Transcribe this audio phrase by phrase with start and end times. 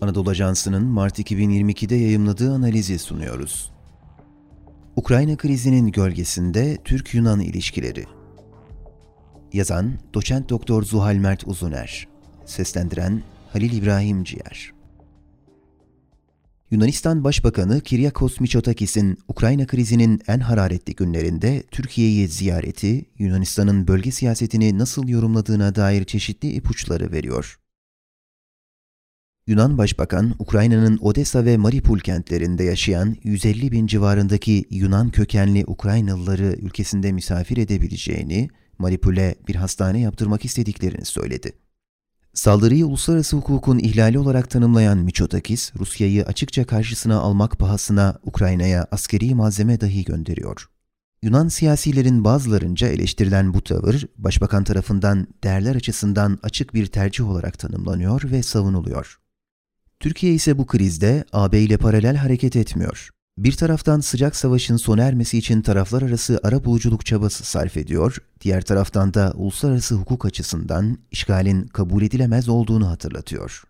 [0.00, 3.72] Anadolu Ajansı'nın Mart 2022'de yayımladığı analizi sunuyoruz.
[4.96, 8.04] Ukrayna krizinin gölgesinde Türk-Yunan ilişkileri.
[9.52, 12.08] Yazan Doçent Doktor Zuhal Mert Uzuner.
[12.46, 13.22] Seslendiren
[13.52, 14.72] Halil İbrahim Ciğer.
[16.70, 25.08] Yunanistan Başbakanı Kiryakos Mitsotakis'in Ukrayna krizinin en hararetli günlerinde Türkiye'yi ziyareti, Yunanistan'ın bölge siyasetini nasıl
[25.08, 27.58] yorumladığına dair çeşitli ipuçları veriyor.
[29.46, 37.12] Yunan Başbakan, Ukrayna'nın Odessa ve Mariupol kentlerinde yaşayan 150 bin civarındaki Yunan kökenli Ukraynalıları ülkesinde
[37.12, 41.52] misafir edebileceğini, Mariupol'e bir hastane yaptırmak istediklerini söyledi.
[42.34, 49.80] Saldırıyı uluslararası hukukun ihlali olarak tanımlayan Miçotakis, Rusya'yı açıkça karşısına almak pahasına Ukrayna'ya askeri malzeme
[49.80, 50.68] dahi gönderiyor.
[51.22, 58.30] Yunan siyasilerin bazılarınca eleştirilen bu tavır, Başbakan tarafından değerler açısından açık bir tercih olarak tanımlanıyor
[58.30, 59.18] ve savunuluyor.
[60.00, 63.10] Türkiye ise bu krizde AB ile paralel hareket etmiyor.
[63.38, 68.62] Bir taraftan sıcak savaşın sona ermesi için taraflar arası ara buluculuk çabası sarf ediyor, diğer
[68.62, 73.62] taraftan da uluslararası hukuk açısından işgalin kabul edilemez olduğunu hatırlatıyor.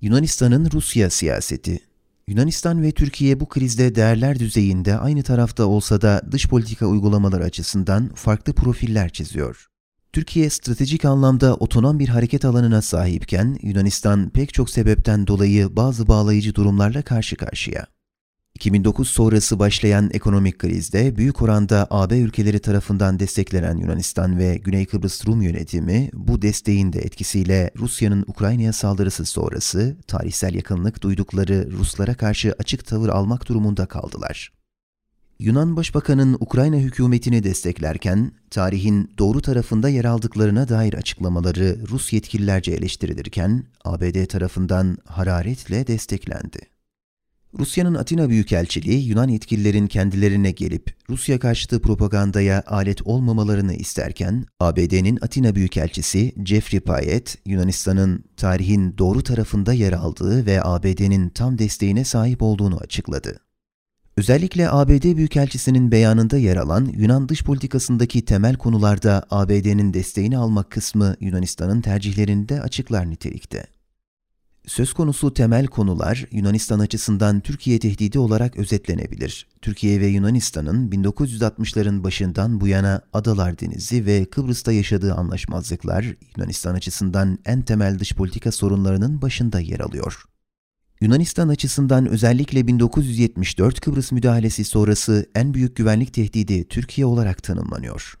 [0.00, 1.80] Yunanistan'ın Rusya siyaseti
[2.28, 8.08] Yunanistan ve Türkiye bu krizde değerler düzeyinde aynı tarafta olsa da dış politika uygulamaları açısından
[8.14, 9.71] farklı profiller çiziyor.
[10.12, 16.54] Türkiye stratejik anlamda otonom bir hareket alanına sahipken Yunanistan pek çok sebepten dolayı bazı bağlayıcı
[16.54, 17.86] durumlarla karşı karşıya.
[18.54, 25.26] 2009 sonrası başlayan ekonomik krizde büyük oranda AB ülkeleri tarafından desteklenen Yunanistan ve Güney Kıbrıs
[25.26, 32.54] Rum yönetimi bu desteğin de etkisiyle Rusya'nın Ukrayna'ya saldırısı sonrası tarihsel yakınlık duydukları Ruslara karşı
[32.58, 34.52] açık tavır almak durumunda kaldılar.
[35.42, 43.64] Yunan Başbakan'ın Ukrayna hükümetini desteklerken tarihin doğru tarafında yer aldıklarına dair açıklamaları Rus yetkililerce eleştirilirken
[43.84, 46.58] ABD tarafından hararetle desteklendi.
[47.58, 55.54] Rusya'nın Atina Büyükelçiliği Yunan yetkililerin kendilerine gelip Rusya karşıtı propagandaya alet olmamalarını isterken ABD'nin Atina
[55.54, 62.76] Büyükelçisi Jeffrey Payet, Yunanistan'ın tarihin doğru tarafında yer aldığı ve ABD'nin tam desteğine sahip olduğunu
[62.76, 63.38] açıkladı.
[64.16, 71.16] Özellikle ABD Büyükelçisi'nin beyanında yer alan Yunan dış politikasındaki temel konularda ABD'nin desteğini almak kısmı
[71.20, 73.66] Yunanistan'ın tercihlerinde açıklar nitelikte.
[74.66, 79.46] Söz konusu temel konular Yunanistan açısından Türkiye tehdidi olarak özetlenebilir.
[79.62, 87.38] Türkiye ve Yunanistan'ın 1960'ların başından bu yana Adalar Denizi ve Kıbrıs'ta yaşadığı anlaşmazlıklar Yunanistan açısından
[87.44, 90.24] en temel dış politika sorunlarının başında yer alıyor.
[91.02, 98.14] Yunanistan açısından özellikle 1974 Kıbrıs müdahalesi sonrası en büyük güvenlik tehdidi Türkiye olarak tanımlanıyor.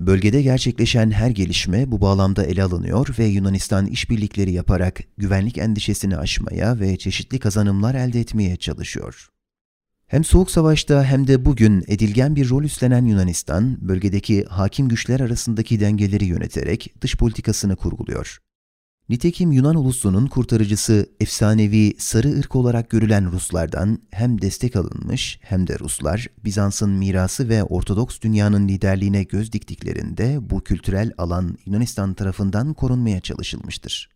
[0.00, 6.80] Bölgede gerçekleşen her gelişme bu bağlamda ele alınıyor ve Yunanistan işbirlikleri yaparak güvenlik endişesini aşmaya
[6.80, 9.28] ve çeşitli kazanımlar elde etmeye çalışıyor.
[10.06, 15.80] Hem Soğuk Savaş'ta hem de bugün edilgen bir rol üstlenen Yunanistan, bölgedeki hakim güçler arasındaki
[15.80, 18.40] dengeleri yöneterek dış politikasını kurguluyor.
[19.10, 25.78] Nitekim Yunan ulusunun kurtarıcısı efsanevi sarı ırk olarak görülen Ruslardan hem destek alınmış hem de
[25.78, 33.20] Ruslar Bizans'ın mirası ve Ortodoks dünyanın liderliğine göz diktiklerinde bu kültürel alan Yunanistan tarafından korunmaya
[33.20, 34.10] çalışılmıştır.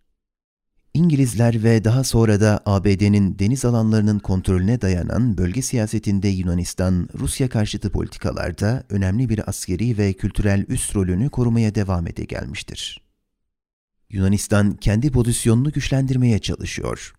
[0.95, 7.91] İngilizler ve daha sonra da ABD'nin deniz alanlarının kontrolüne dayanan bölge siyasetinde Yunanistan, Rusya karşıtı
[7.91, 13.04] politikalarda önemli bir askeri ve kültürel üst rolünü korumaya devam ede gelmiştir.
[14.15, 17.15] Yunanistan kendi pozisyonunu güçlendirmeye çalışıyor.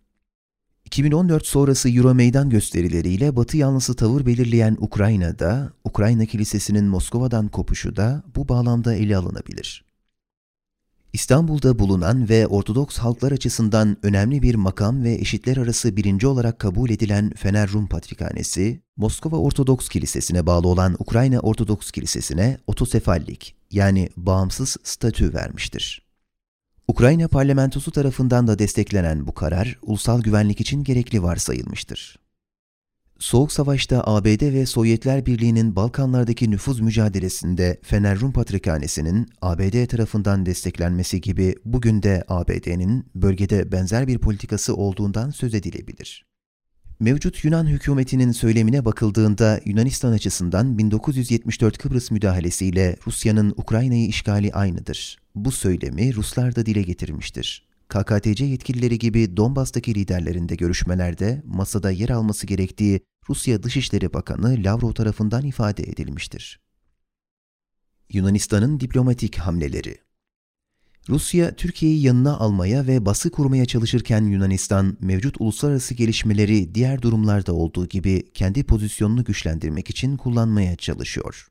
[0.85, 8.23] 2014 sonrası Euro meydan gösterileriyle Batı yanlısı tavır belirleyen Ukrayna'da, Ukrayna Kilisesi'nin Moskova'dan kopuşu da
[8.35, 9.85] bu bağlamda ele alınabilir.
[11.13, 16.89] İstanbul'da bulunan ve Ortodoks halklar açısından önemli bir makam ve eşitler arası birinci olarak kabul
[16.89, 24.77] edilen Fener Rum Patrikhanesi, Moskova Ortodoks Kilisesi'ne bağlı olan Ukrayna Ortodoks Kilisesi'ne otosefallik yani bağımsız
[24.83, 26.04] statü vermiştir.
[26.87, 32.19] Ukrayna parlamentosu tarafından da desteklenen bu karar, ulusal güvenlik için gerekli varsayılmıştır.
[33.19, 41.21] Soğuk Savaş'ta ABD ve Sovyetler Birliği'nin Balkanlardaki nüfuz mücadelesinde Fener Rum Patrikhanesi'nin ABD tarafından desteklenmesi
[41.21, 46.25] gibi bugün de ABD'nin bölgede benzer bir politikası olduğundan söz edilebilir.
[46.99, 55.17] Mevcut Yunan hükümetinin söylemine bakıldığında Yunanistan açısından 1974 Kıbrıs müdahalesiyle Rusya'nın Ukrayna'yı işgali aynıdır.
[55.35, 57.67] Bu söylemi Ruslar da dile getirmiştir.
[57.87, 64.91] KKTC yetkilileri gibi Donbas'taki liderlerin de görüşmelerde masada yer alması gerektiği Rusya Dışişleri Bakanı Lavrov
[64.91, 66.59] tarafından ifade edilmiştir.
[68.13, 70.04] Yunanistan'ın diplomatik hamleleri
[71.09, 77.87] Rusya, Türkiye'yi yanına almaya ve baskı kurmaya çalışırken Yunanistan, mevcut uluslararası gelişmeleri diğer durumlarda olduğu
[77.87, 81.47] gibi kendi pozisyonunu güçlendirmek için kullanmaya çalışıyor.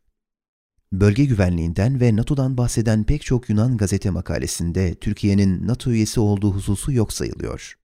[0.92, 6.92] Bölge güvenliğinden ve NATO'dan bahseden pek çok Yunan gazete makalesinde Türkiye'nin NATO üyesi olduğu hususu
[6.92, 7.74] yok sayılıyor.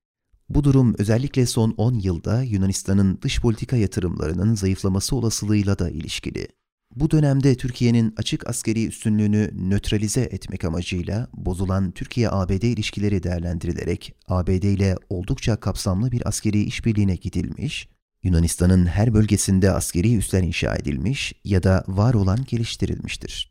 [0.49, 6.49] Bu durum özellikle son 10 yılda Yunanistan'ın dış politika yatırımlarının zayıflaması olasılığıyla da ilişkili.
[6.97, 14.97] Bu dönemde Türkiye'nin açık askeri üstünlüğünü nötralize etmek amacıyla bozulan Türkiye-ABD ilişkileri değerlendirilerek ABD ile
[15.11, 17.89] oldukça kapsamlı bir askeri işbirliğine gidilmiş,
[18.23, 23.51] Yunanistan'ın her bölgesinde askeri üsler inşa edilmiş ya da var olan geliştirilmiştir.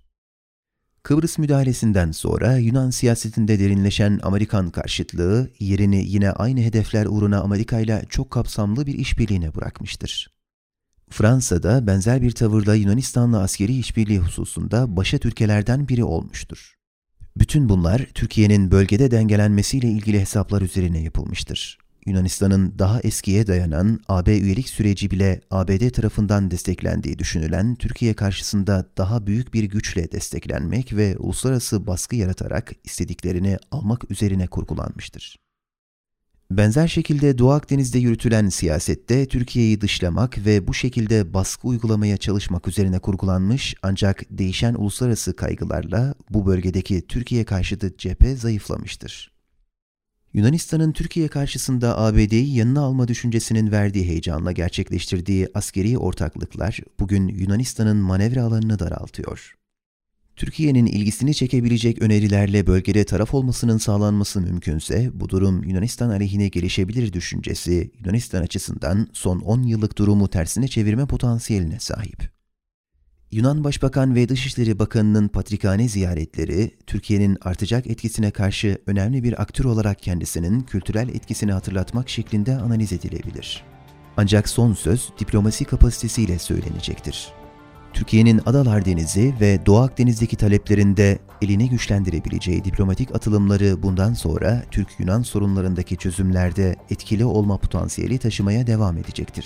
[1.04, 8.06] Kıbrıs müdahalesinden sonra Yunan siyasetinde derinleşen Amerikan karşıtlığı yerini yine aynı hedefler uğruna Amerika ile
[8.10, 10.39] çok kapsamlı bir işbirliğine bırakmıştır.
[11.10, 16.76] Fransa da benzer bir tavırla Yunanistan'la askeri işbirliği hususunda başat ülkelerden biri olmuştur.
[17.38, 21.78] Bütün bunlar Türkiye'nin bölgede dengelenmesiyle ilgili hesaplar üzerine yapılmıştır.
[22.06, 29.28] Yunanistan'ın daha eskiye dayanan AB üyelik süreci bile ABD tarafından desteklendiği düşünülen Türkiye karşısında daha
[29.28, 35.38] büyük bir güçle desteklenmek ve uluslararası baskı yaratarak istediklerini almak üzerine kurgulanmıştır.
[36.52, 43.00] Benzer şekilde Doğu Akdeniz'de yürütülen siyasette Türkiye'yi dışlamak ve bu şekilde baskı uygulamaya çalışmak üzerine
[43.00, 49.32] kurgulanmış ancak değişen uluslararası kaygılarla bu bölgedeki Türkiye karşıtı cephe zayıflamıştır.
[50.34, 58.44] Yunanistan'ın Türkiye karşısında ABD'yi yanına alma düşüncesinin verdiği heyecanla gerçekleştirdiği askeri ortaklıklar bugün Yunanistan'ın manevra
[58.44, 59.59] alanını daraltıyor.
[60.40, 67.92] Türkiye'nin ilgisini çekebilecek önerilerle bölgede taraf olmasının sağlanması mümkünse bu durum Yunanistan aleyhine gelişebilir düşüncesi
[68.00, 72.30] Yunanistan açısından son 10 yıllık durumu tersine çevirme potansiyeline sahip.
[73.32, 80.00] Yunan Başbakan ve Dışişleri Bakanı'nın patrikhane ziyaretleri, Türkiye'nin artacak etkisine karşı önemli bir aktör olarak
[80.00, 83.64] kendisinin kültürel etkisini hatırlatmak şeklinde analiz edilebilir.
[84.18, 87.39] Ancak son söz diplomasi kapasitesiyle söylenecektir.
[87.94, 95.98] Türkiye'nin Adalar Denizi ve Doğu Akdeniz'deki taleplerinde elini güçlendirebileceği diplomatik atılımları bundan sonra Türk-Yunan sorunlarındaki
[95.98, 99.46] çözümlerde etkili olma potansiyeli taşımaya devam edecektir.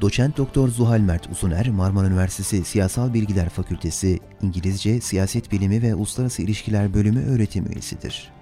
[0.00, 6.42] Doçent Doktor Zuhal Mert Usuner, Marmara Üniversitesi Siyasal Bilgiler Fakültesi İngilizce Siyaset Bilimi ve Uluslararası
[6.42, 8.32] İlişkiler Bölümü öğretim üyesidir.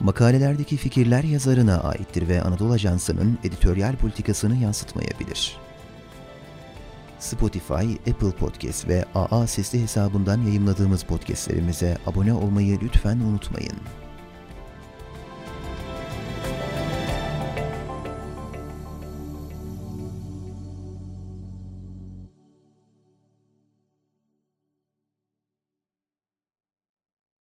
[0.00, 5.69] Makalelerdeki fikirler yazarına aittir ve Anadolu Ajansı'nın editoryal politikasını yansıtmayabilir.
[7.20, 13.76] Spotify, Apple Podcast ve AA Sesli hesabından yayınladığımız podcastlerimize abone olmayı lütfen unutmayın.